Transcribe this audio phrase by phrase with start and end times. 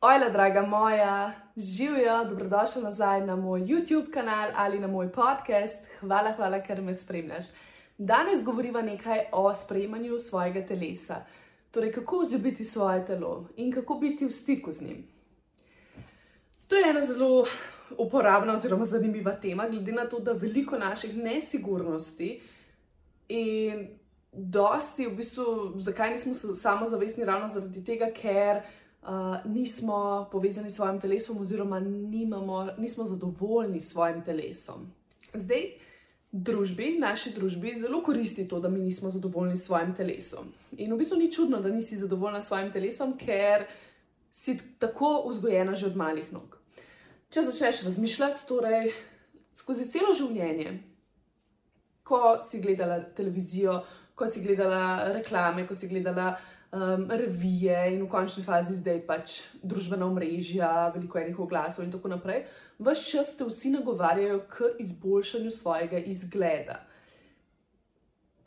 [0.00, 5.86] Ojla, draga moja, živijo, dobrodošla nazaj na moj YouTube kanal ali na moj podcast.
[6.00, 7.44] Hvala, hvala, ker me spremljaš.
[7.98, 11.16] Danes govoriva nekaj o sprejemanju svojega telesa.
[11.70, 15.04] Torej, kako vzljubiti svoje telo in kako biti v stiku z njim.
[16.68, 17.46] To je ena zelo
[17.98, 22.40] uporabna oziroma zanimiva tema, glede na to, da veliko naših nesigurnosti
[23.28, 23.88] in
[24.32, 28.62] dosti v bistvu, zakaj nismo samozavestni, ravno zaradi tega, ker
[29.44, 34.90] nismo povezani s svojim telesom, oziroma nimamo, nismo zadovoljni s svojim telesom.
[35.34, 35.70] Zdaj,
[36.32, 40.52] družbi, naši družbi, zelo koristi to, da mi nismo zadovoljni s svojim telesom.
[40.76, 43.64] In v bistvu ni čudno, da nisi zadovoljna s svojim telesom, ker
[44.32, 46.58] si tako vzgojena že od malih nog.
[47.30, 48.92] Če začneš razmišljati, torej
[49.54, 50.78] skozi celo življenje,
[52.04, 53.82] ko si gledala televizijo,
[54.14, 56.36] ko si gledala reklame, ko si gledala
[56.72, 62.12] um, revije in v končni fazi zdaj pač družbena omrežja, veliko enih oglasov in tako
[62.12, 62.44] naprej,
[62.78, 66.82] vse čas te vsi nagovarjajo k izboljšanju svojega izgleda.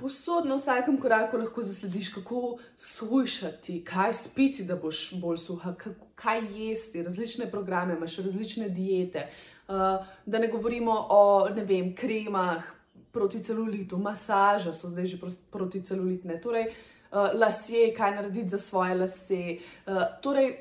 [0.02, 5.76] Posod na vsakem koraku lahko zaslediš, kako slušati, kaj spiti, da boš bolj suha,
[6.16, 9.28] kaj jesti, različne programe, imaš različne diete.
[9.68, 12.66] Uh, da ne govorimo o ne vem, kremah
[13.12, 15.18] proti celulitu, masaža so zdaj že
[15.52, 16.42] proti celulitne.
[16.42, 19.58] Torej, uh, lasje, kaj narediti za svoje lase.
[19.86, 20.56] Uh, torej,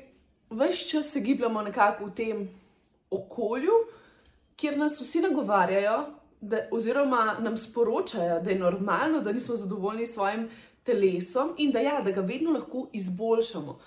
[0.49, 2.49] vse čas se gibljamo nekako v tem
[3.11, 3.71] okolju,
[4.55, 6.05] kjer nas vsi nagovarjajo,
[6.41, 10.49] da, oziroma nam sporočajo, da je normalno, da nismo zadovoljni s svojim
[10.83, 13.79] telesom in da, ja, da ga vedno lahko izboljšamo.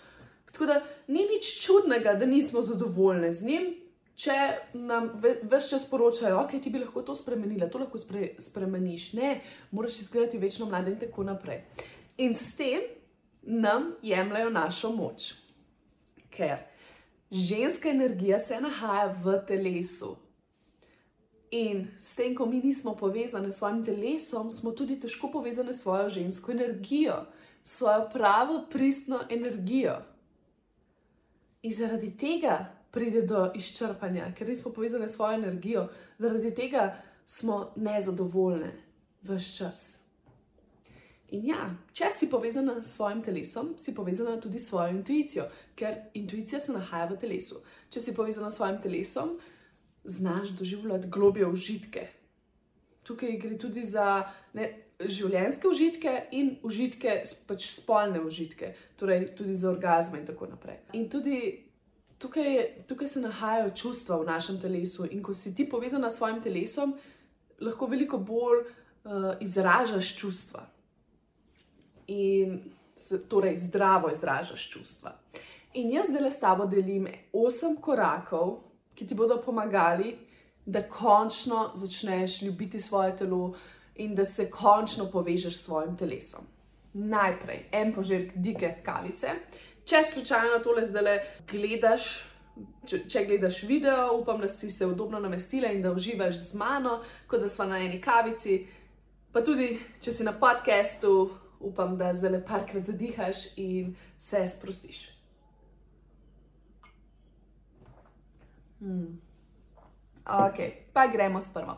[0.45, 3.75] Tako da ni nič čudnega, da nismo zadovoljni z njim.
[4.15, 4.34] Če
[4.78, 9.09] nam več čas poročajo, da okay, ti bi lahko to spremenila, to lahko spre, spremeniš,
[9.19, 9.41] ne,
[9.75, 11.65] moraš izgledati večno mlade in tako naprej.
[12.16, 12.80] In s tem
[13.42, 15.34] nam jemljajo našo moč.
[16.30, 16.58] Ker
[17.30, 20.16] ženska energija se nahaja v telesu.
[21.50, 25.82] In s tem, ko mi nismo povezani s svojim telesom, smo tudi težko povezani s
[25.82, 27.26] svojo žensko energijo,
[27.64, 30.00] svojo pravo, pristno energijo.
[31.62, 35.88] In zaradi tega pride do izčrpanja, ker nismo povezani s svojo energijo,
[36.19, 36.96] zaradi tega
[37.26, 38.72] smo nezadovoljni
[39.22, 40.03] vse čas.
[41.34, 41.65] In ja,
[41.97, 46.75] če si povezana s svojim telesom, si povezana tudi s svojo intuicijo, ker intuicija se
[46.75, 47.59] nahaja v telesu.
[47.91, 49.33] Če si povezana s svojim telesom,
[50.05, 52.05] znaš doživljati globje užitke.
[53.05, 54.23] Tukaj gre tudi za
[54.55, 54.69] ne,
[55.00, 57.17] življenjske užitke in užitke,
[57.49, 60.78] pač spolne užitke, torej tudi za orgazme in tako naprej.
[60.94, 61.41] In tudi
[62.23, 66.39] tukaj, tukaj se nahajajo čustva v našem telesu, in ko si ti povezana s svojim
[66.44, 66.94] telesom,
[67.65, 70.69] lahko veliko bolj uh, izražaš čustva
[72.06, 72.60] in
[73.28, 75.12] torej zdravo izražaš čustva.
[75.75, 78.60] In jaz zdaj s tabo delim osem korakov,
[78.94, 80.14] ki ti bodo pomagali,
[80.66, 83.54] da končno začneš ljubiti svoje telo
[83.97, 86.47] in da se končno povežeš s svojim telesom.
[86.93, 89.34] Najprej en požirk dike kavice.
[89.84, 91.19] Če slučajno tole zdaj
[91.50, 92.06] gledaš,
[92.87, 97.00] če, če gledaš video, upam, da si se udobno namestila in da uživaš z mano,
[97.26, 98.62] kot da smo na eni kavici.
[99.32, 101.31] Pa tudi, če si na podkastu,
[101.64, 105.08] upam, da zdaj le parkrat zadihaš in se sprostiš.
[108.78, 109.20] Hmm.
[110.25, 110.58] Ok,
[110.92, 111.76] pa gremo s prvo.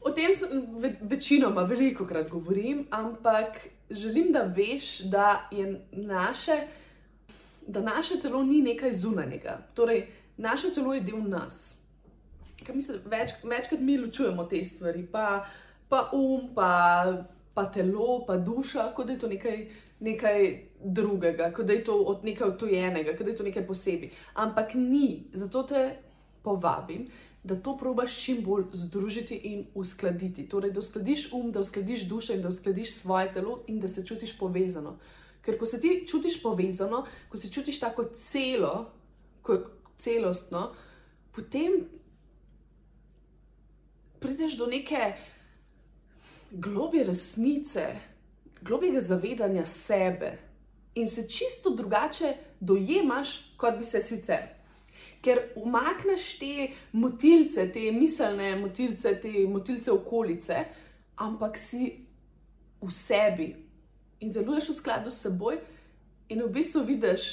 [0.00, 3.56] O tem sem ve večinoma veliko krat govorim, ampak
[3.90, 6.56] želim, da veš, da je naše,
[7.66, 9.58] da naše telo ni nekaj zunanjega.
[9.74, 10.06] Torej,
[10.36, 11.86] naše telo je del nas.
[12.74, 15.44] Mislim, več, večkrat mi ločujemo te stvari, pa,
[15.88, 17.04] pa um, pa
[17.60, 19.66] pa telo, pa duša, kot da je to nekaj,
[20.00, 20.46] nekaj
[20.84, 24.10] drugega, kot da je to od nekaj odtujenega, kot da je to nekaj posebej.
[24.34, 25.82] Ampak ni, zato te
[26.42, 27.04] povabim,
[27.44, 30.46] da to probaš čim bolj združiti in uskladiti.
[30.48, 34.06] Torej, da uskladiš um, da uskladiš dušo in da uskladiš svoje telo in da se
[34.06, 34.96] čutiš povezano.
[35.44, 38.90] Ker ko se ti čutiš povezano, ko se čutiš tako celo,
[39.42, 39.58] ko,
[39.98, 40.72] celostno,
[41.36, 41.84] potem
[44.20, 45.12] prideš do neke
[46.50, 47.86] globje resnice,
[48.60, 50.38] globjega zavedanja sebe
[50.94, 54.42] in se čisto drugače dojemaš, kot bi se sicer.
[55.22, 60.64] Ker umakneš te motilce, te miselne motilce, te motilce okolice,
[61.16, 62.06] ampak si
[62.80, 63.54] v sebi
[64.20, 65.60] in deluješ v skladu s seboj,
[66.28, 67.28] in v bistvu vidiš,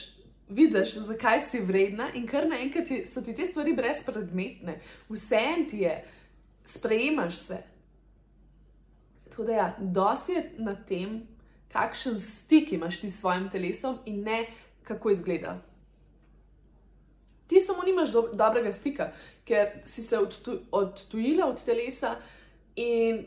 [0.49, 4.79] vidiš zakaj si vredna, in kar naenkrat so ti te stvari brezpredmetne,
[5.09, 5.95] vse en ti je,
[6.65, 7.63] sprejemaš se.
[9.37, 11.27] Tako da, ja, dosti je na tem,
[11.71, 14.47] kakšen stik imaš ti s svojim telesom in ne
[14.83, 15.61] kako izgleda.
[17.47, 19.11] Ti samo nimaš do, dobrega stika,
[19.45, 20.17] ker si se
[20.71, 22.15] odtujila od telesa
[22.75, 23.25] in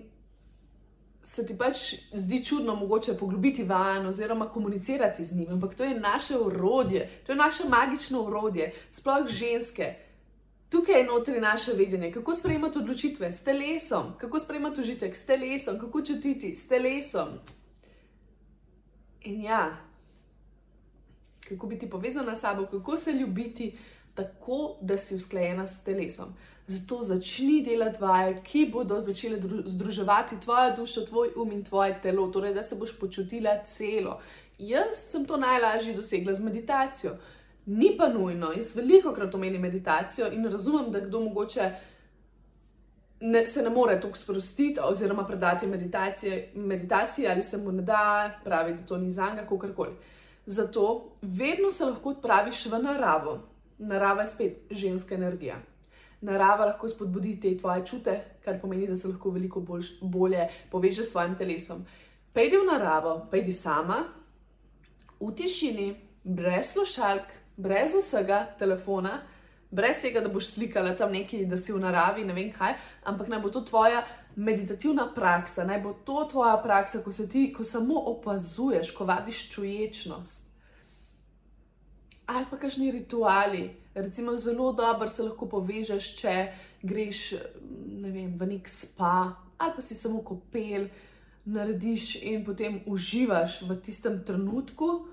[1.23, 5.53] se ti pač zdi čudno, mogoče poglobiti van oziroma komunicirati z njim.
[5.53, 9.95] Ampak to je naše urodje, to je naše magično urodje, sploh ženske.
[10.71, 13.33] Tukaj je notri naše vedenje, kako sprejemati odločitve?
[13.33, 15.17] S telesom, kako sprejemati užitek?
[15.17, 16.57] S telesom, kako čutiti?
[16.57, 17.29] S telesom.
[19.23, 19.77] In ja,
[21.49, 23.79] kako biti povezana s sabo, kako se ljubiti
[24.15, 26.35] tako, da si usklajena s telesom.
[26.67, 32.29] Zato začni delati vaje, ki bodo začele združevati tvojo dušo, tvoj um in tvoje telo,
[32.29, 34.21] torej da se boš počutila celo.
[34.59, 37.17] Jaz sem to najlažje dosegla z meditacijo.
[37.67, 41.71] Ni pa nujno, jaz veliko krat omenim meditacijo in razumem, da kdo mogoče
[43.21, 45.67] ne, se ne more tako sprostiti oziroma predati
[46.55, 49.95] meditaciji ali se mu ne da, pravi, da to ni za njega, kako koli.
[50.47, 53.39] Zato vedno se lahko odpraviš v naravo.
[53.79, 55.57] Narava je spet ženska energija.
[56.21, 61.07] Narava lahko spodbudi te tvoje čute, kar pomeni, da se lahko veliko bolj, bolje povežeš
[61.07, 61.85] s svojim telesom.
[62.33, 64.05] Pejdi v naravo, pejdi sama,
[65.21, 69.21] v tišini, brez slušalk, brez vsega telefona,
[69.71, 72.75] brez tega, da boš slikala tam nekaj, da si v naravi, ne vem kaj,
[73.05, 74.03] ampak naj bo to tvoja
[74.37, 79.49] meditativna praksa, naj bo to tvoja praksa, ko se ti, ko samo opazuješ, ko vadiš
[79.53, 80.49] čuječnost.
[82.31, 86.35] Ali pa kakšni rituali, recimo zelo dobro se lahko povežeš, če
[86.83, 87.23] greš
[88.01, 90.89] ne vem, v nek spa ali pa si samo kopel,
[91.45, 95.07] narediš in potem uživaš v tistem trenutku,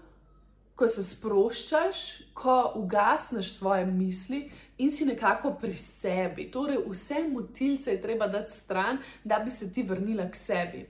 [0.77, 1.99] ko se sproščaš,
[2.37, 4.43] ko ugasneš svoje misli
[4.77, 6.51] in si nekako pri sebi.
[6.53, 10.83] Torej, vse motilce je treba dati stran, da bi se ti vrnila k sebi.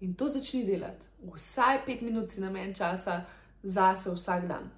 [0.00, 1.04] In to začni delati.
[1.34, 3.22] Vsaj pet minut si namen časa
[3.62, 4.70] zase vsak dan.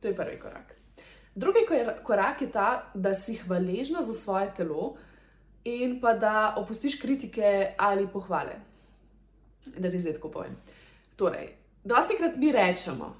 [0.00, 0.76] To je prvi korak.
[1.34, 1.64] Drugi
[2.04, 4.96] korak je ta, da si hvaležna za svoje telo
[5.64, 8.60] in pa da opustiš kritike ali pohvale.
[9.78, 10.56] Da ti zdaj tako povem.
[11.16, 13.16] Torej, Dosti krat mi rečemo,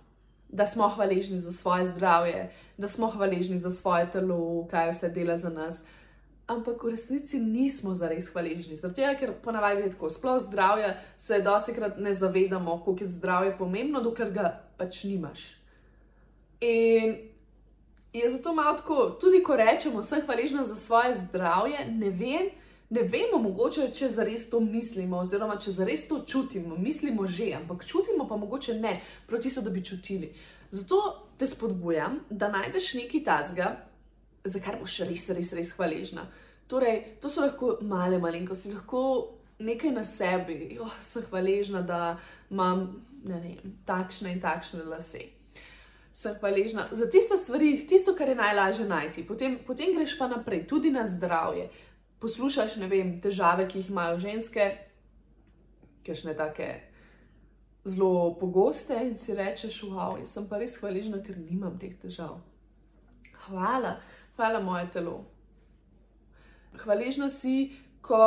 [0.49, 5.37] da smo hvaležni za svoje zdravje, da smo hvaležni za svoje telo, kaj vse dela
[5.37, 5.83] za nas.
[6.47, 8.77] Ampak v resnici nismo zares hvaležni.
[8.77, 13.57] Zato, ker ponavadi je tako, sploh zdravje se dosti krat ne zavedamo, koliko je zdravje
[13.59, 15.47] pomembno, dokler ga pač nimaš.
[16.61, 17.17] In
[18.13, 22.51] je zato malo tako, tudi ko rečemo, sem hvaležna za svoje zdravje, ne vem,
[22.93, 26.77] ne vemo, mogoče, če zares to mislimo, oziroma če zares to čutimo.
[26.77, 30.33] Mislimo že, ampak čutimo pa mogoče ne, proti so, da bi čutili.
[30.71, 31.01] Zato
[31.39, 33.71] te spodbujam, da najdeš nekaj tazga,
[34.45, 36.27] za kar boš res, res, res hvaležna.
[36.69, 39.03] Torej, to so lahko male malenkosti, lahko
[39.63, 42.17] nekaj na sebi, jo, sem hvaležna, da
[42.51, 42.89] imam
[43.25, 43.55] vem,
[43.89, 45.31] takšne in takšne lase.
[46.13, 49.25] Sem hvaležna za tiste stvari, tisto, kar je najlažje najti.
[49.25, 51.71] Potem, potem greš pa naprej, tudi na zdravje
[52.23, 54.69] poslušaš, ne vem, težave, ki jih imajo ženske,
[56.07, 56.71] ki so ne tako
[57.85, 62.39] zelo pogoste, in si rečeš, wow, jaz sem pa res hvaležna, ker nimam teh težav.
[63.47, 63.97] Hvala,
[64.37, 65.17] hvala moje telo.
[66.85, 68.23] Hvaležna si, ko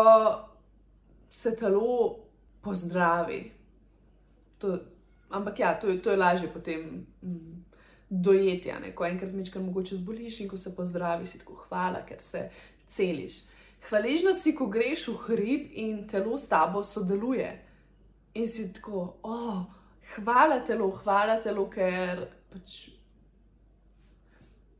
[1.31, 2.19] se telo
[2.61, 3.51] pozdravi.
[4.59, 4.75] To,
[5.29, 7.05] ampak ja, to, to je lažje potem.
[7.23, 7.61] Mm,
[8.09, 12.43] Dojeti, ko enkrat mečkaj mogoče zboliš in ko se pozdraviš, tako hvala, ker se
[12.87, 13.39] celiš.
[13.89, 17.49] Hvaležna si, ko greš v hrib in telo s tabo sodeluje.
[18.35, 19.65] In si tako, oh,
[20.15, 22.89] hvala telo, hvala telo, ker, pač,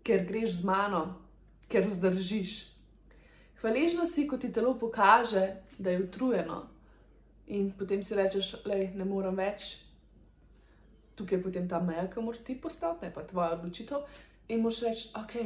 [0.04, 1.04] ker greš z mano,
[1.70, 2.56] ker zdržiš.
[3.62, 5.46] Hvaležna si, ko ti telo pokaže,
[5.78, 6.64] da je utrujeno.
[7.54, 9.76] In potem si rečeš, da ne morem več.
[11.16, 14.02] Tukaj je potem ta meja, ki moraš ti postaviti, ne pa tvoja odločitev.
[14.50, 15.38] In moš reči, ok,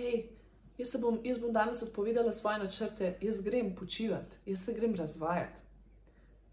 [0.00, 0.37] hej
[0.78, 5.58] jaz, bom, jaz bom danes odpovedala svoje načrte, jaz grem počivati, jaz se grem razvajati.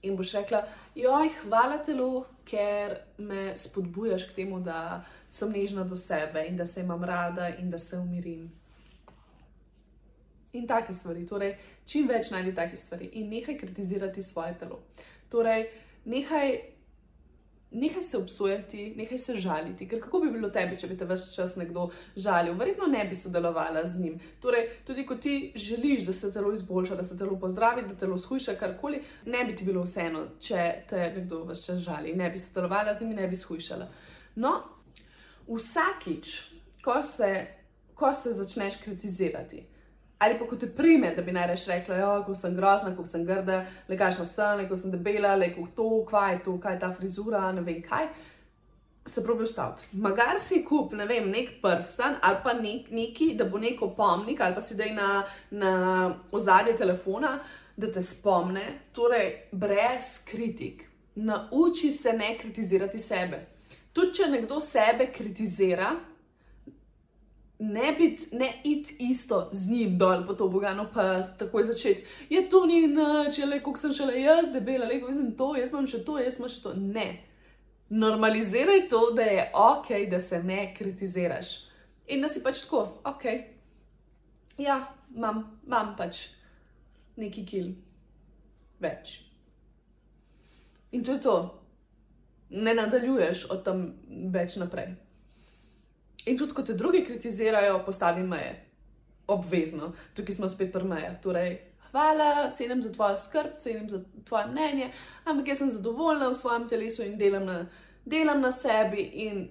[0.01, 0.61] In boš rekla,
[0.95, 6.65] joj, hvala telo, ker me spodbujaš k temu, da sem nežna do sebe in da
[6.65, 8.51] se imam rada in da se umirim.
[10.53, 14.79] In take stvari, torej, čim več najdi take stvari in nehaj kritizirati svoje telo.
[15.29, 15.65] Torej,
[16.05, 16.74] nehaj
[17.71, 19.87] nehaj se obsojati, nehaj se žaliti.
[19.89, 22.53] Ker kako bi bilo tebi, če bi te vse čas nekdo žalil?
[22.59, 24.19] Verjetno ne bi sodelovala z njim.
[24.41, 28.17] Torej, tudi ko ti želiš, da se telo izboljša, da se telo pozdravi, da telo
[28.17, 32.15] shujša karkoli, ne bi ti bilo vseeno, če te nekdo vse čas žali.
[32.15, 33.87] Ne bi sodelovala z njim ne bi shujšala.
[34.35, 34.55] No,
[35.47, 36.35] vsakič,
[36.83, 37.31] ko se,
[37.95, 39.65] ko se začneš kritizirati
[40.19, 43.25] ali pa ko te prime, da bi najraš rekla, da ja, sem grozna, ko sem
[43.25, 46.79] grda, le kakšna sem, ko sem debela, le kako to, kaj je to, kaj je
[46.79, 48.07] ta frizura, ne vem kaj.
[49.05, 49.85] Se pravi, ustaviti.
[50.01, 54.41] Magar si kup, ne vem, nek prsten ali pa nek, neki, da bo neko pomnik
[54.41, 55.09] ali pa si daj na,
[55.51, 55.73] na
[56.31, 57.35] ozadje telefona,
[57.77, 58.63] da te spomne,
[58.95, 60.87] torej brez kritik.
[61.15, 63.45] Nauči se ne kritizirati sebe.
[63.93, 65.93] Tudi če nekdo sebe kritizira,
[67.59, 72.03] ne biti, ne iti isto z njim dol po to bogano, pa takoj začeti.
[72.29, 75.71] Je to ni nič, le kako sem šele jaz, debela, le kako sem to, jaz
[75.71, 76.73] imam še to, jaz imam še to.
[76.75, 77.07] Ne.
[77.89, 81.55] Normaliziraj to, da je ok, da se ne kritiziraš.
[82.07, 83.25] In da si pač tako, ok.
[84.57, 84.81] Ja,
[85.15, 86.27] imam, imam pač
[87.15, 87.71] neki kil
[88.83, 89.21] več.
[90.91, 91.37] In to je to.
[92.49, 93.87] Ne nadaljuješ od tam
[94.31, 94.93] več naprej.
[96.25, 98.53] In tudi, ko te drugi kritizirajo, postavi meje.
[99.27, 101.19] Obvezno, tukaj smo spet pri mejah.
[101.21, 101.57] Torej,
[101.91, 104.91] hvala, cenim za tvojo skrb, cenim za tvoje mnenje,
[105.25, 107.65] ampak jaz sem zadovoljna v svojem telesu in delam na,
[108.05, 109.47] delam na sebi in,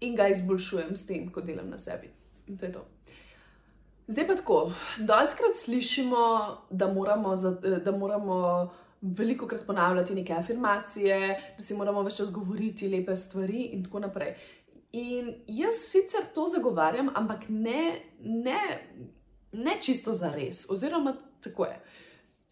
[0.00, 2.12] in ga izboljšujem s tem, ko delam na sebi.
[2.48, 2.84] In to je to.
[4.08, 4.58] Zdaj pa tako,
[4.98, 6.20] doskrat slišimo,
[6.70, 7.34] da moramo,
[7.84, 13.68] da moramo veliko krat ponavljati neke afirmacije, da si moramo več čas govoriti lepe stvari
[13.72, 14.34] in tako naprej.
[14.92, 18.60] In jaz sicer to zagovarjam, ampak ne, ne,
[19.52, 21.12] ne čisto za res, oziroma
[21.44, 21.80] tako je.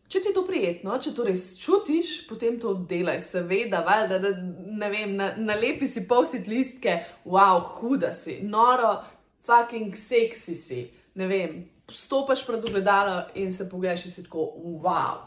[0.06, 4.30] Če ti je to prijetno, če to res čutiš, potem to delaj, seveda, valjda, da
[4.38, 9.00] ne vem, na, nalepi si povsit listke, wow, huda si, noro,
[9.48, 10.82] fucking seksi si,
[11.18, 11.56] ne vem,
[11.90, 14.46] stopaš pred ogledalo in se pogledaš in si tako,
[14.84, 15.24] wow,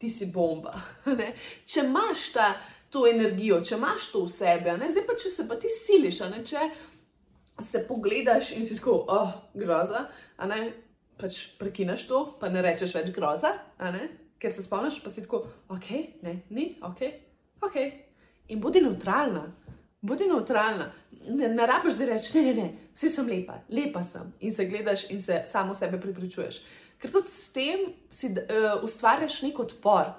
[0.00, 0.74] ti si bomba.
[1.70, 2.50] če imaš ta
[2.90, 6.44] to energijo, če imaš to v sebi, zdaj pa če se pa ti siliš, ne?
[6.46, 6.68] če
[7.62, 10.06] se pogledaš in si tako, oh, groza,
[10.50, 10.62] ne?
[11.20, 13.52] pač prekineš to, pa ne rečeš več groza,
[14.40, 15.90] ker se spomniš, pa si tako, ok,
[16.24, 17.02] ne, ni, ok,
[17.66, 17.76] ok.
[18.50, 19.44] In bodi neutralna,
[20.00, 20.88] bodi neutralna.
[21.28, 24.32] Ne, ne rabiš zdaj reči, ne, ne, ne, vsi sem lepa, lepa sem.
[24.40, 26.62] In se gledaš in se samo sebe pripričuješ.
[27.00, 30.10] Ker tudi s tem si uh, ustvarjaš nek odpor.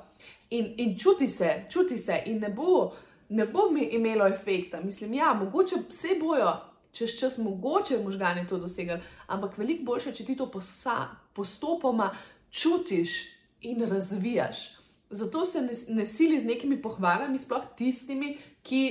[0.51, 2.91] In, in čuti se, čuti se, in ne bo,
[3.29, 4.81] ne bo mi imelo efekta.
[4.83, 6.51] Mislim, ja, mogoče vse bojo,
[6.91, 12.11] čez čas, mogoče možgani to dosegali, ampak veliko boljše, če ti to posa, postopoma
[12.51, 13.21] čutiš
[13.61, 14.81] in razvijaš.
[15.09, 18.83] Zato se ne, ne sili z nekimi pohvalami, sploh tistimi, ki,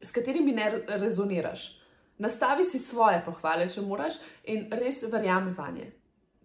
[0.00, 1.80] s katerimi ne rezoniraš.
[2.20, 5.92] Nastavi si svoje pohvale, če moraš, in res verjami vanje.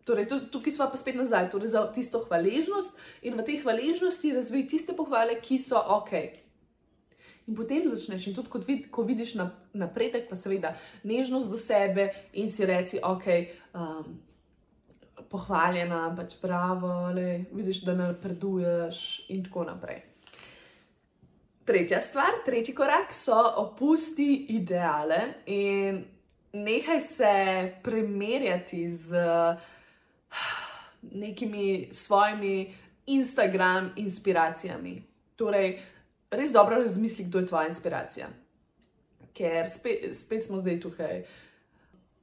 [0.06, 2.94] Torej, tukaj smo pa spet nazaj, torej za tisto hvaležnost
[3.26, 6.14] in v tej hvaležnosti razvij tiste pohvale, ki so ok.
[7.46, 9.36] In potem začneš, in tudi ko, vid, ko vidiš
[9.74, 13.28] napredek, pa seveda nežnost do sebe in si reci, ok,
[13.74, 14.16] um,
[15.30, 19.00] pohvaljena, pač pravo, le, vidiš, da napreduješ
[19.34, 20.04] in tako naprej.
[21.66, 26.04] Tretja stvar, tretji korak so opusti ideale in
[26.54, 27.32] nehaj se
[27.84, 29.26] primerjati z
[31.12, 32.74] nekimi svojimi
[33.06, 35.04] Instagram inspiracijami.
[35.36, 35.80] Torej,
[36.32, 38.28] res dobro razmisli, kdo je tvoja inspiracija.
[39.34, 41.26] Ker spet, spet smo zdaj tukaj.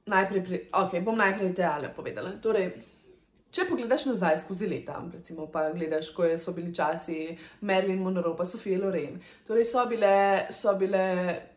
[0.07, 2.33] Najprej, pri, ok, bom najprej ideale povedala.
[2.43, 2.73] Torej,
[3.53, 7.37] če pogledaš nazaj skozi leta, recimo, pa gledaš, ko so bili časi
[7.69, 10.15] Marilyn Monroe, pa Sofija Loren, torej so bile,
[10.51, 11.05] so bile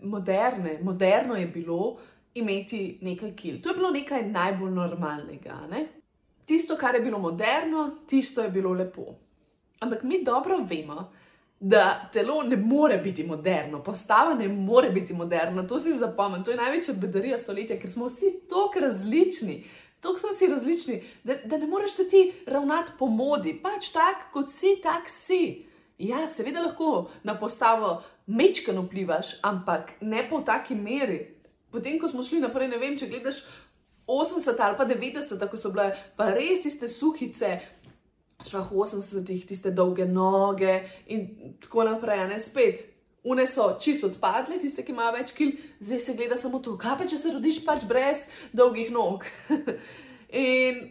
[0.03, 1.95] moderne, moderno je bilo
[2.35, 3.61] imeti nekaj kil.
[3.63, 5.61] To je bilo nekaj najbolj normalnega.
[5.71, 5.85] Ne?
[6.45, 9.05] Tisto, kar je bilo moderno, tisto je bilo lepo.
[9.79, 11.11] Ampak mi dobro vemo,
[11.59, 16.51] da telo ne more biti moderno, postava ne more biti moderna, to si zapomnim, to
[16.51, 19.63] je največja bedarija stoletja, ker smo vsi tako različni.
[19.99, 24.27] Tako smo si različni, da, da ne moreš se ti ravnati po modi, pač tak,
[24.33, 25.65] kot si, tak si.
[25.97, 31.19] Ja, seveda lahko na postavo mečkano vplivaš, ampak ne pa v taki meri.
[31.71, 33.41] Potem, ko smo šli naprej, ne vem, če gledaš
[34.07, 37.59] 80 ali pa 90, tako so bile pa res tiste suhice,
[38.41, 42.85] sploh 80-ih, tiste dolge noge in tako naprej, ne spet.
[43.25, 46.99] Une so čisto odpadle, tiste, ki imajo več kil, zdaj se gleda samo to, kaj
[46.99, 49.25] pa če se rodiš pač brez dolgih nog.
[50.29, 50.83] in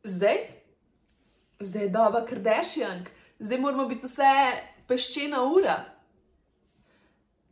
[0.00, 0.40] zdaj,
[1.60, 3.12] zdaj je doba krdešjank,
[3.44, 4.32] zdaj moramo biti vse
[4.88, 5.76] peščena ura.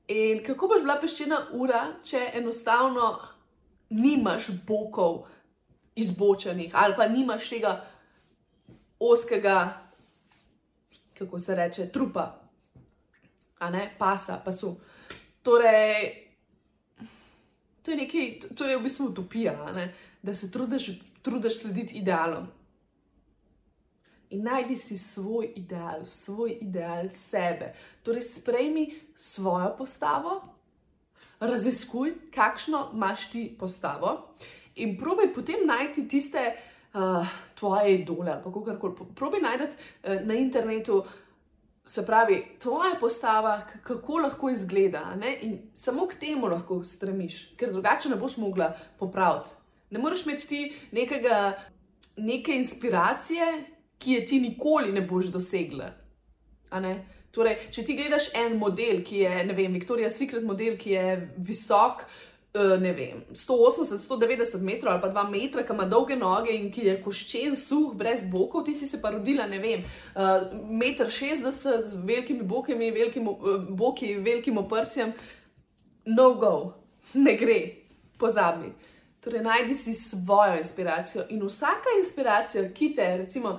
[0.08, 3.10] In kako boš bila peščena ura, če enostavno
[3.90, 5.26] nimaš bokov
[5.94, 7.84] izbočenih ali pa nimaš tega
[8.98, 9.80] oskega,
[11.18, 12.40] kako se reče, trupa,
[13.58, 14.76] a ne pasa, pasu.
[15.42, 16.26] Torej,
[17.82, 19.88] to je nekaj, to je v bistvu utopija,
[20.22, 20.90] da se trudiš,
[21.22, 22.46] trudiš slediti idealom.
[24.30, 27.74] In najdi si svoj ideal, svoj ideal sebe.
[28.02, 30.55] Torej, sprejmi svojo postavo,
[31.40, 34.34] raziskuj, kakšno imaš ti postavo,
[34.74, 36.52] in probi potem najti tiste
[36.94, 38.94] uh, tvoje idole, ali kako koli.
[39.14, 41.04] Probi najti uh, na internetu,
[41.84, 45.14] se pravi, tvoja postava, kako lahko izgleda.
[45.14, 45.38] Ne?
[45.42, 49.50] In samo k temu lahko stremiš, ker drugače ne boš mogla popraviti.
[49.90, 51.58] Ne moreš imeti ti nekega,
[52.16, 55.90] neke inspiracije ki je ti nikoli ne boš dosegla.
[57.36, 61.04] Torej, če ti gledaš en model, ki je, ne vem, Victoria's Secret model, ki je
[61.44, 62.06] visok,
[62.56, 66.70] uh, ne vem, 180, 190 metrov ali pa 2 metra, ki ima dolge noge in
[66.72, 69.84] ki je koščen, suh, brez bokov, ti si se pa rodila, ne vem,
[70.16, 75.12] uh, 1,60 m z velikimi bokami, velikim, uh, boki, velikim oprsjem,
[76.08, 76.56] no go,
[77.26, 77.60] ne gre,
[78.16, 78.72] pozabi.
[79.20, 83.58] Torej, najdi si svojo inspiracijo in vsaka inspiracija, ki te, recimo,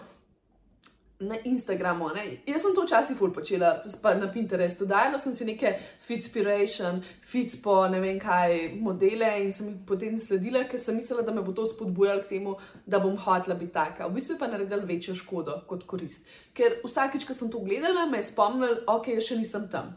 [1.20, 2.10] na Instagramu.
[2.14, 2.38] Ne?
[2.46, 3.72] Jaz sem to včasih ful počela,
[4.02, 4.86] pa na Pinterestu.
[4.86, 5.72] Dajala sem si neke
[6.06, 11.26] fitspiration, fits po ne vem kaj modele in sem jih potem sledila, ker sem mislila,
[11.26, 14.08] da me bo to spodbujalo k temu, da bom hotela biti taka.
[14.08, 16.28] V bistvu je pa naredila večjo škodo kot korist.
[16.54, 19.96] Ker vsakeč, ko sem to gledala, me je spomnil, ok, jaz še nisem tam.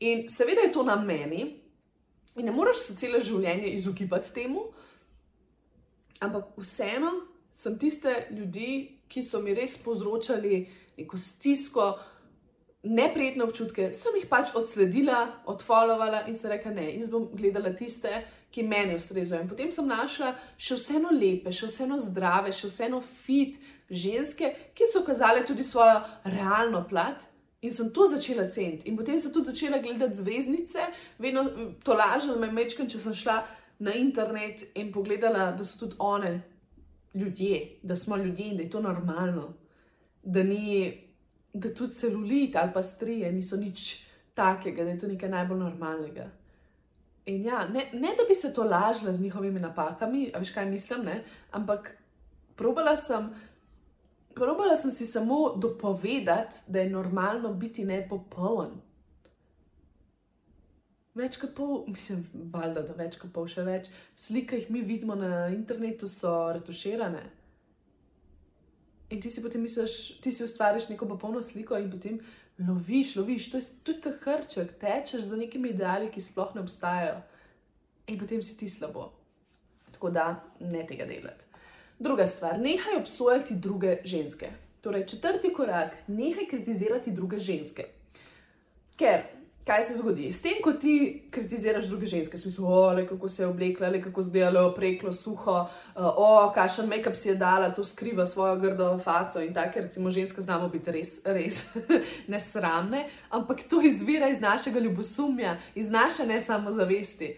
[0.00, 1.44] In seveda je to na meni
[2.32, 4.70] in ne moreš se celo življenje izogibati temu,
[6.24, 7.12] ampak vseeno
[7.54, 10.62] sem tiste ljudi, ki so mi res povzročali
[10.96, 11.92] neko stisko,
[12.82, 18.10] neprijetne občutke, sem jih pač odsledila, odfollovala in se rekla, ne, jaz bom gledala tiste,
[18.52, 19.44] ki meni ustrezajo.
[19.44, 23.56] In potem sem našla še vseeno lepe, še vseeno zdrave, še vseeno fit
[23.88, 26.02] ženske, ki so kazale tudi svojo
[26.34, 27.28] realno plat.
[27.62, 28.88] In sem to začela ceniti.
[28.90, 30.88] In potem sem tudi začela gledati zvezdnice,
[31.22, 31.46] vedno
[31.86, 33.36] to lažem, me mečkam, če sem šla
[33.86, 36.40] na internet in pogledala, da so tudi one
[37.14, 39.52] ljudje, da smo ljudje in da je to normalno,
[40.22, 40.94] da ni,
[41.52, 46.30] da tudi celulit ali pa strije niso nič takega, da je to nekaj najbolj normalnega.
[47.26, 50.70] In ja, ne, ne da bi se to lažila z njihovimi napakami, a veš kaj
[50.70, 51.24] mislim, ne?
[51.50, 51.96] ampak
[52.56, 53.34] probala sem.
[54.34, 58.80] Probala sem si samo dopovedati, da je normalno biti nepopoln.
[61.18, 62.22] Več kot pol, mislim,
[62.54, 66.30] valjda, da več kot pol, še več slik, ki jih mi vidimo na internetu, so
[66.56, 67.20] retuširane.
[69.12, 72.16] In ti si potem misliš, ti si ustvariš neko popolno sliko in potem
[72.64, 77.20] loviš, loviš, to je tudi ta hrček, tečeš za nekimi ideali, ki sploh ne obstajajo.
[78.08, 79.10] In potem si ti slabo.
[79.92, 80.26] Tako da
[80.64, 81.44] ne tega delati.
[82.00, 84.48] Druga stvar, nehaj obsojati druge ženske.
[84.80, 87.84] Torej, četrti korak, nehaj kritizirati druge ženske.
[88.96, 89.28] Ker
[89.66, 90.32] kaj se zgodi?
[90.32, 94.22] S tem, ko ti kritiziraš druge ženske, smislu, oh, kako se je oblekla, ali kako
[94.22, 99.40] zgledalo, preklo, suho, uh, o, kakšen make-up si je dala, to skriva svojo grdo faco
[99.40, 101.62] in tako, recimo, ženske znamo biti res, res
[102.32, 107.36] nesramne, ampak to izvira iz našega ljubosumja, iz naše ne samozavesti,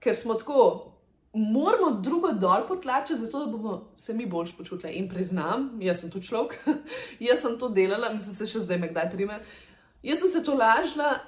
[0.00, 0.94] ker smo tako.
[1.32, 4.92] Moramo drugo dol potlačiti, zato da bomo se mi bolj počutili.
[4.96, 6.56] In priznam, jaz sem tu človek,
[7.28, 9.36] jaz sem to delala, mislim, se še zdaj me kdaj prime.
[10.02, 11.18] Jaz sem se to lažila,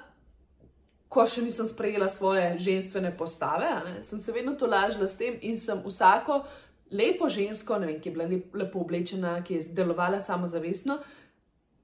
[1.11, 3.69] ko še nisem sprejela svoje ženstvene postave,
[4.03, 6.45] sem se vedno to lažila s tem in sem vsako
[6.91, 8.27] lepo žensko, vem, ki je bila
[8.63, 10.99] lepo oblečena, ki je delovala samozavestno,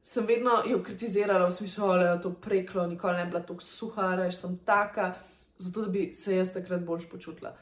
[0.03, 4.13] sem vedno jo kritizirala v smislu, da je to preklo, nikoli ne bila tako suha,
[4.15, 5.13] reč sem taka,
[5.57, 7.55] zato da bi se jaz takrat bolj počutila.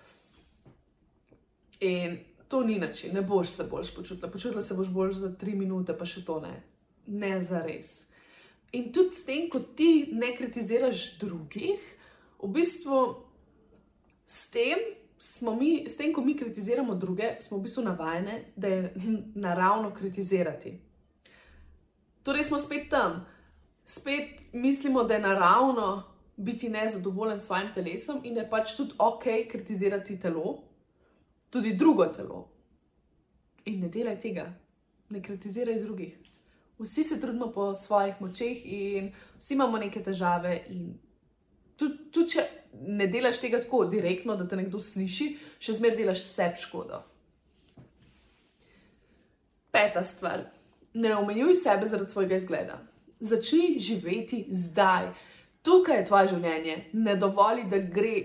[1.82, 5.56] In to ni način, ne boš se bolj počutila, počutila se boš bolj za tri
[5.56, 6.60] minute, pa še to ne,
[7.08, 8.04] ne za res.
[8.76, 11.84] In tudi s tem, ko ti ne kritiziraš drugih,
[12.42, 12.98] v bistvu
[14.28, 14.82] s tem,
[15.56, 18.92] mi, s tem ko mi kritiziramo druge, smo v bistvu navajeni, da je
[19.48, 20.74] naravno kritizirati.
[22.26, 23.24] Torej smo spet tam,
[23.86, 26.04] spet mislimo, da je naravno
[26.36, 30.58] biti nezadovoljen s svojim telesom in da je pač tudi ok kritizirati telo,
[31.50, 32.48] tudi drugo telo.
[33.66, 34.50] In ne delaj tega,
[35.10, 36.35] ne kritiziraj drugih
[36.80, 40.62] vsi se trudimo po svojih močeh in vsi imamo neke težave.
[41.76, 42.46] Tudi tud, če
[42.88, 47.02] ne delaš tega tako direktno, da te nekdo sliši, še zmeraj delaš sebi škodo.
[49.76, 50.46] Peta stvar.
[50.96, 52.80] Ne omejuj sebe zaradi svojega izgleda.
[53.20, 55.14] Začni živeti zdaj.
[55.66, 58.16] tukaj je tvoje življenje, ne dovoli, da gre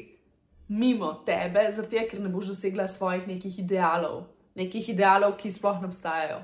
[0.68, 5.88] mimo tebe, zato ker ne boš dosegla svojih nekih idealov, nekih idealov, ki sploh ne
[5.88, 6.42] obstajajo.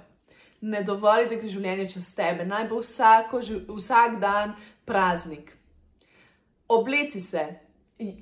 [0.61, 3.43] Ne dovoli, da gre življenje čez tebe, naj bo vsako,
[3.77, 4.57] vsak dan
[4.89, 5.53] praznik.
[6.69, 7.47] Obleci se.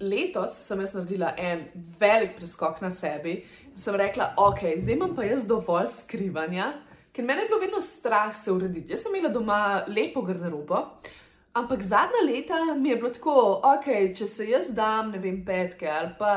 [0.00, 1.64] Letos sem jaz naredila en
[1.98, 6.68] velik preskok na sebi in sem rekla, ok, zdaj imam pa jaz dovolj skrivanja,
[7.10, 8.94] ker meni je bilo vedno strah se urediti.
[8.94, 9.58] Jaz sem imela doma
[9.90, 10.78] lepo garderobo,
[11.58, 13.34] ampak zadnja leta mi je bilo tako,
[13.72, 16.36] ok, če se jaz dam, ne vem, petke ali pa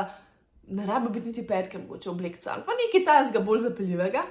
[0.74, 4.26] ne rabim biti niti petke, mogoče oblekca ali pa nekaj tajnega, bolj zapeljivega,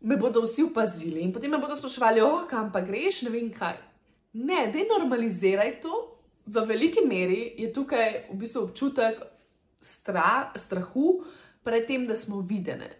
[0.00, 3.50] me bodo vsi opazili in potem me bodo spraševali, oh, kam pa greš, ne vem
[3.52, 3.76] kaj.
[4.36, 6.02] Ne, da normaliziraj to.
[6.46, 9.22] V veliki meri je tukaj v bistvu občutek
[9.82, 11.24] stra, strahu
[11.64, 12.92] pred tem, da smo videne.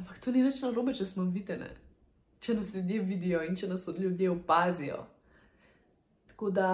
[0.00, 1.68] Ampak to ni več narobe, če smo videne,
[2.40, 5.02] če nas ljudje vidijo in če nas ljudje opazijo.
[6.32, 6.70] Tako da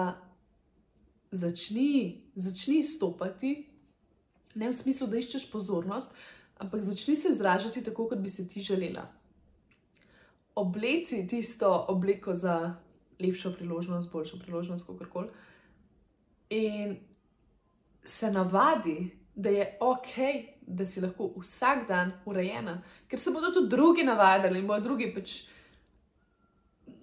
[1.31, 3.51] začni, začni stopati,
[4.55, 6.15] ne v smislu, da iščeš pozornost,
[6.59, 9.07] ampak začni se izražati tako, kot bi se ti želela.
[10.55, 12.75] Obleci tisto obleko za
[13.19, 15.27] lepšo priložnost, boljšo priložnost, kako koli.
[16.49, 16.97] In
[18.05, 20.13] se navadi, da je ok,
[20.61, 25.11] da si lahko vsak dan urejena, ker se bodo tudi drugi navadili in bodo drugi
[25.13, 25.35] pač.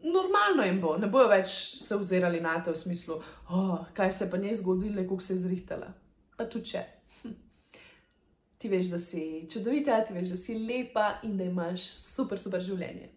[0.05, 4.31] Normalno jim bo, ne bojo več se ozirali na to v smislu, oh, kaj se
[4.31, 5.93] pa njej zgodilo, kako se je zrihtala.
[6.37, 6.83] Pa tudi če.
[7.23, 7.37] Hm.
[8.65, 9.23] Ti veš, da si
[9.53, 13.11] čudovita, ti veš, da si lepa in da imaš super, super življenje.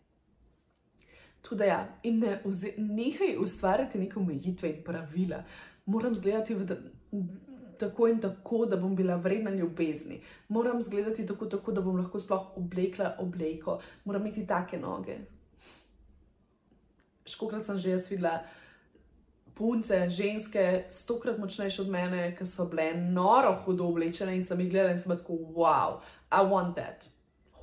[1.48, 2.34] Tudi ja, in ne
[2.76, 5.40] nehaj ustvarjati neke omejitve in pravila.
[5.88, 6.76] Moram zgledati v,
[7.80, 10.20] tako in tako, da bom bila vredna ljubezni.
[10.52, 13.80] Moram zgledati tako, tako, da bom lahko sploh oblekla obleko.
[14.04, 15.16] Moram imeti take noge.
[17.24, 18.42] Škokrat sem že jaz videla
[19.58, 24.72] punce, ženske, stokrat močnejše od mene, ki so bile noro hudo oblečene in sem jih
[24.72, 26.00] gledala in sem tako, wow,
[26.32, 27.10] I want that.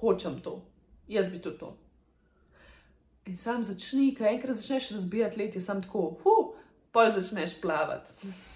[0.00, 0.62] Hočem to.
[1.08, 1.76] Jaz bi tudi to.
[3.26, 6.52] In sam začni, kaj enkrat začneš razbijati let, je sam tako, huh,
[6.92, 8.12] pol začneš plavati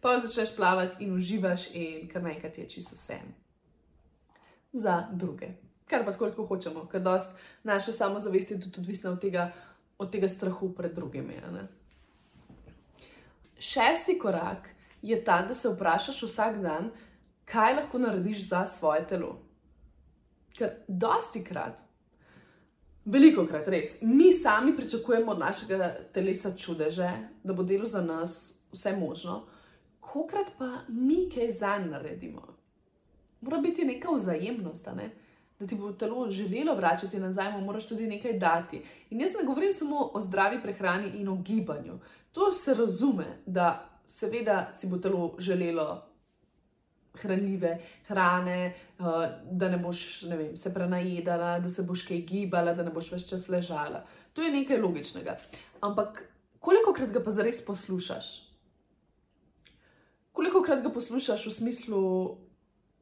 [0.00, 3.18] pa začneš plavati in uživaš, in kar naenkrat je čisto vse.
[4.72, 5.48] Za druge.
[5.86, 9.52] Kar pa tako hočemo, ker dost naše samozavesti je tudi odvisno od tega,
[9.98, 11.34] od tega strahu pred drugimi.
[13.60, 14.68] Šesti korak
[15.02, 16.90] je ta, da se vprašaš vsak dan,
[17.44, 19.36] kaj lahko narediš za svoje telo.
[20.56, 21.80] Ker dosti krat,
[23.04, 27.10] veliko krat res, mi sami pričakujemo od našega telesa čudeže,
[27.44, 29.42] da bo delo za nas vse možno
[30.12, 32.42] kokrat pa mi kaj za njim naredimo.
[33.40, 35.10] Mora biti neka vzajemnost, ne?
[35.58, 38.82] da ti bo telo želelo vračati nazaj, moraš tudi nekaj dati.
[39.10, 41.98] In jaz ne govorim samo o zdravi prehrani in o gibanju.
[42.32, 46.06] To se razume, da seveda si bo telo želelo.
[47.14, 49.06] Hranljive hrane, uh,
[49.50, 53.10] da ne boš ne vem, se prenajedala, da se boš kaj gibala, da ne boš
[53.12, 54.04] več čas ležala.
[54.32, 55.34] To je nekaj logičnega.
[55.80, 56.22] Ampak
[56.58, 58.30] koliko krat ga pa zares poslušaš?
[60.32, 62.02] Koliko krat ga poslušaš v smislu,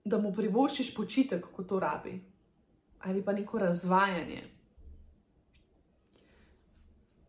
[0.04, 2.16] da mu privoščiš počitek, ko to rabi,
[3.04, 4.40] ali pa neko razvajanje?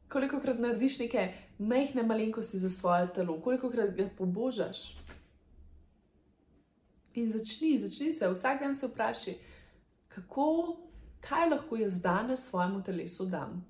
[0.09, 4.97] Koliko krat narediš neke mehke malenkosti za svoje telo, koliko krat ga pobožaš?
[7.13, 9.37] In začni, začni se vsak dan se vprašati,
[10.07, 10.77] kako,
[11.21, 13.65] kaj lahko jaz danes svojemu telesu dam.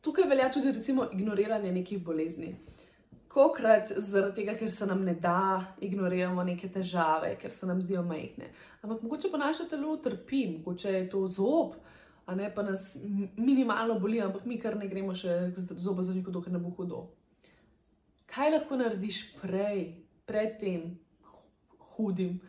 [0.00, 2.56] Tukaj velja tudi recimo ignoriranje nekih bolezni
[3.34, 8.04] kokrat zaradi tega, ker se nam ne da, ignoriramo neke težave, ker se nam zdijo
[8.06, 8.50] majhne.
[8.82, 11.74] Ampak mogoče pa naše telo trpi, mogoče je to zob,
[12.26, 12.96] a ne pa nas
[13.36, 17.04] minimalno boli, ampak mi kar ne gremo še zobo za neko, dokler ne bo hudo.
[18.30, 19.86] Kaj lahko narediš prej,
[20.26, 20.94] pred tem
[21.94, 22.40] hudim,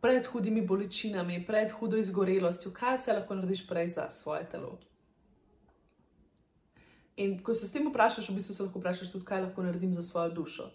[0.00, 4.78] pred hudimi bolečinami, pred hudo izgorelostjo, kaj vse lahko narediš prej za svoje telo?
[7.18, 9.92] In ko se s tem vprašaš, v bistvu se lahko vprašaš tudi, kaj lahko naredim
[9.92, 10.70] za svojo dušo.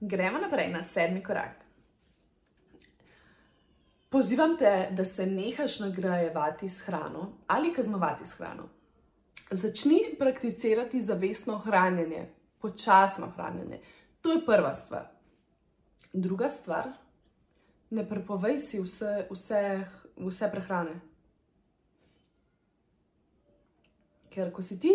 [0.00, 1.64] Gremo naprej na sedmi korak.
[4.10, 8.68] Pozivam te, da se nehaš nagrajevati s hrano ali kaznovati s hrano.
[9.50, 13.80] Začni prakticirati zavestno hranjenje, počasno hranjenje.
[14.20, 15.06] To je prva stvar.
[16.12, 16.88] Druga stvar,
[17.90, 19.84] ne prepovej si vse, vse,
[20.16, 21.00] vse prehrane.
[24.30, 24.92] Ker ko si ti,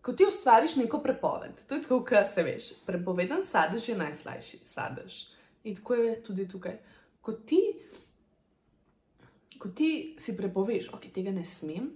[0.00, 4.64] ko ti ustvariš neko prepoved, to je tako, kot se veš, prepovedan sadež je najslajši
[4.64, 5.26] sadež.
[5.64, 6.78] In tako je tudi tukaj.
[7.20, 7.60] Ko ti,
[9.60, 11.90] ko ti si prepoveš, ok, tega ne smem,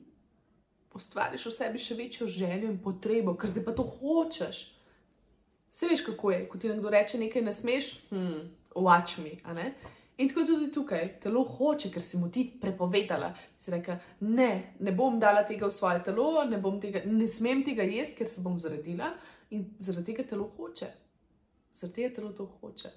[0.95, 4.61] ustvariš v sebi še večjo željo in potrebo, ker zdaj pa to hočeš.
[5.75, 8.45] Vse veš, kako je, ko ti nekdo reče, nekaj ne smeš, hm,
[8.77, 9.35] watch me.
[10.19, 13.33] In tako tudi tukaj, telo hoče, ker si mu ti prepovedala.
[13.59, 17.83] Si reka, ne, ne bom dala tega v svoje telo, ne, tega, ne smem tega
[17.83, 19.11] jesti, ker se bom zredila
[19.51, 20.93] in zaradi tega telo hoče.
[21.75, 22.93] Zaradi tega telo to hoče.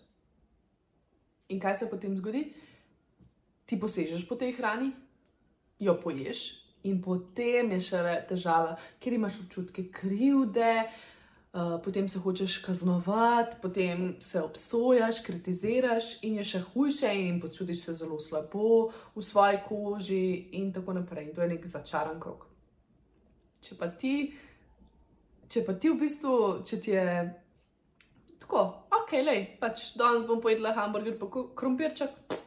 [1.49, 2.43] In kaj se potem zgodi?
[3.67, 4.93] Ti posežeš po tej hrani,
[5.80, 6.45] jo poješ,
[6.88, 14.15] in potem je še težava, ker imaš občutke krivde, uh, potem se hočeš kaznovati, potem
[14.23, 20.27] se obsojaš, kritiziraš in je še hujše, in počutiš se zelo slabo v svoji koži,
[20.62, 21.30] in tako naprej.
[21.30, 22.47] In to je nek začaran krok.
[23.62, 24.32] Če pa ti,
[25.49, 27.08] če pa ti v bistvu, če ti je
[28.39, 28.63] tako,
[29.01, 31.27] ok, le, pač danes bom pojedla hamburger, pa
[31.58, 32.38] krompirček,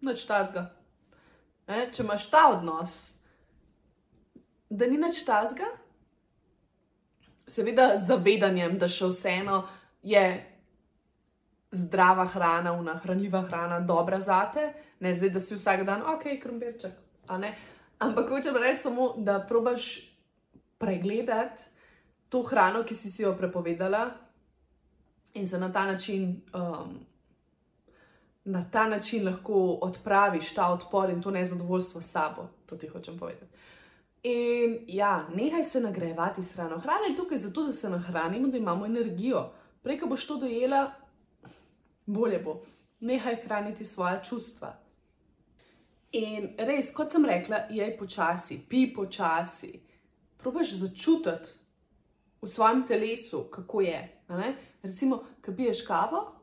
[0.00, 0.66] noč tazga.
[1.66, 2.94] E, če imaš ta odnos,
[4.70, 5.68] da ni noč tazga,
[7.50, 9.64] seveda zavedanjem, da še vseeno
[10.06, 10.22] je
[11.70, 16.96] zdrava hrana, unahranljiva hrana, dobra za te, ne zdaj, da si vsak dan, ok, krompirček.
[18.00, 19.92] Ampak hočem reči samo, da probaš
[20.80, 21.62] pregledati
[22.30, 24.08] to hrano, ki si si jo prepovedala,
[25.34, 26.42] in se na ta način.
[26.54, 26.98] Um,
[28.44, 33.18] Na ta način lahko odpraviš ta odpor in to nezadovoljstvo s sabo, to ti hočem
[33.18, 33.56] povedati.
[34.22, 36.78] In ja, nehaj se nagrajevati s hrano.
[36.78, 39.52] Hrana je tukaj zato, da se nahranimo, da imamo energijo.
[39.82, 40.92] Prej, ko boš to dojela,
[42.06, 42.62] bolje bo.
[43.00, 44.74] Nehaj hraniti svoje čustva.
[46.12, 49.80] In res, kot sem rekla, je počasi, pi počasi.
[50.36, 51.56] Probaš začutiti
[52.42, 54.22] v svojem telesu, kako je.
[54.82, 56.39] Recimo, ko piješ kavo.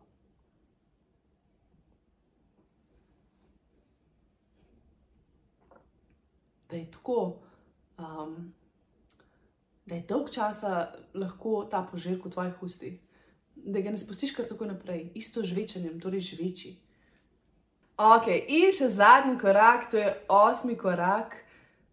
[6.77, 7.19] Da je tako
[7.97, 8.53] um,
[9.87, 12.99] da je dolg časa lahko ta požirek v tvojih ustih,
[13.55, 16.75] da ga ne spustiš kar tako naprej, isto žvečenjem, torej žveči.
[17.97, 21.39] Ok, in še zadnji korak, to je osmi korak,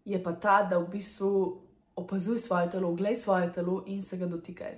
[0.04, 1.30] je pa ta, da v bistvu
[1.96, 4.74] opazuj svoje telo, glej svoje telo in se ga dotikaj.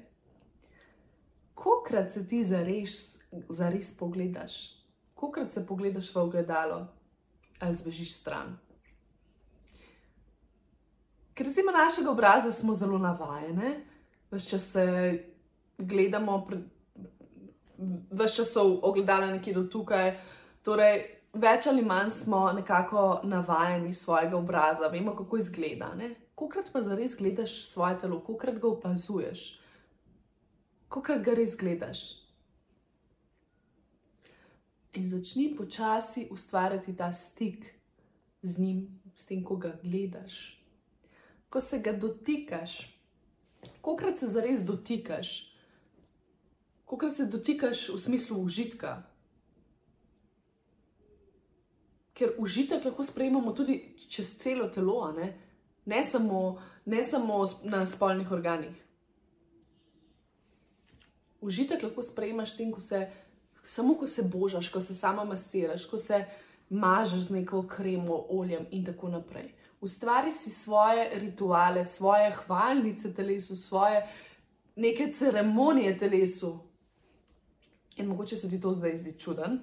[1.56, 4.76] Kokrat se ti zares, zares pogledaš,
[5.14, 6.84] kokrat se pogledaš v ogledalo
[7.58, 8.58] ali zbežiš stran.
[11.36, 13.74] Ker recimo našega obraza smo zelo navajeni,
[14.30, 14.84] vse čas se
[15.78, 16.48] gledamo,
[18.10, 20.14] vse čas so ogledala nekje do tukaj.
[20.64, 21.02] Torej,
[21.36, 25.92] več ali manj smo nekako navajeni svojega obraza, vemo, kako izgleda.
[26.34, 29.46] Kokrat pa zares gledaš svoje telo, kokrat ga opazuješ,
[30.88, 32.08] kokrat ga res gledaš.
[34.96, 37.74] In začni počasi ustvarjati ta stik
[38.42, 40.56] z njim, s tem, ko ga gledaš
[41.50, 43.00] ko se ga dotikaš,
[43.80, 45.52] kolikrat se zares dotikaš,
[46.84, 49.02] kolikrat se dotikaš v smislu užitka.
[52.16, 53.76] Ker užitek lahko sprejemamo tudi
[54.08, 55.34] čez celo telo, ne,
[55.84, 58.76] ne, samo, ne samo na spolnih organih.
[61.40, 63.04] Užitek lahko sprejemaš tem, ko se,
[63.64, 66.24] samo ko se božaš, ko se sama masiraš, ko se
[66.70, 69.52] mažeš z neko kremo, oljem in tako naprej
[69.86, 74.02] ustvari si svoje rituale, svoje hvalnice telesu, svoje
[74.76, 76.58] neke ceremonije telesu.
[77.96, 79.58] In mogoče se ti to zdaj zdi čuden,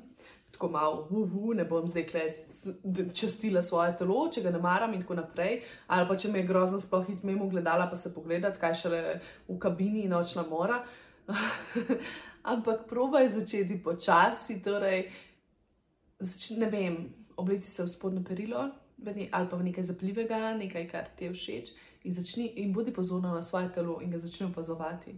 [0.51, 2.25] tako malo, uhu, ne bom zdaj kle
[3.13, 5.61] častila svoje telo, če ga ne maram in tako naprej.
[5.87, 9.01] Ali pa če me je grozno sploh hit mimo gledala, pa se pogledati, kaj šele
[9.47, 10.83] v kabini nočna mora.
[12.53, 15.05] Ampak probaj začeti počasi, torej,
[16.19, 16.97] zač, ne vem,
[17.37, 18.65] obleci se v spodnjo perilo,
[19.31, 23.33] ali pa v nekaj zapljivega, nekaj, kar ti je všeč, in, začni, in bodi pozorna
[23.33, 25.15] na svoje telo in ga začni opazovati.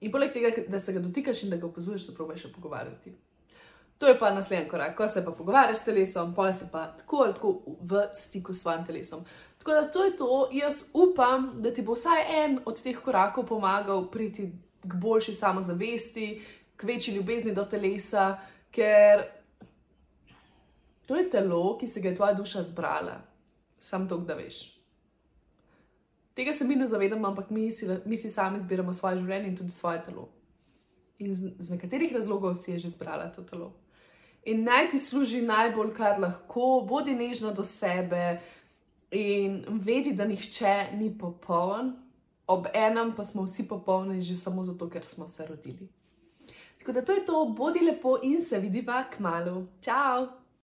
[0.00, 3.14] In poleg tega, da se ga dotikaš in da ga opazuješ, se probiš še pogovarjati.
[3.98, 7.22] To je pa naslednji korak, ko se pa pogovarjaš s telesom, pa se pa tako
[7.24, 9.22] ali tako v stiku s svojim telesom.
[9.58, 13.46] Tako da to je to, jaz upam, da ti bo vsaj en od teh korakov
[13.46, 14.50] pomagal priti
[14.82, 16.26] k boljši samozavesti,
[16.76, 18.34] k večji ljubezni do telesa,
[18.70, 19.24] ker
[21.06, 23.20] To je telo, ki se ga je tvoja duša zbrala,
[23.80, 24.74] samo to, da veš.
[26.34, 29.56] Tega se mi ne zavedamo, ampak mi si, mi si sami zbiramo svoje življenje in
[29.56, 30.28] tudi svoje telo.
[31.18, 33.72] In z, z nekaterih razlogov si je že zbrala to telo.
[34.44, 38.40] In naj ti služi najbolj, kar lahko, bodi nežna do sebe
[39.14, 41.94] in vedi, da nihče ni popoln,
[42.46, 45.88] ob enem pa smo vsi popolni že samo zato, ker smo se rodili.
[46.78, 49.66] Tako da to je to, bodi lepo in se vidiva k malu.
[49.80, 50.43] Ciao!